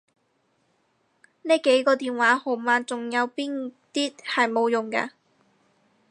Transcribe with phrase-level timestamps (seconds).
[1.43, 5.11] 呢幾個電話號碼仲有邊啲係冇用嘅？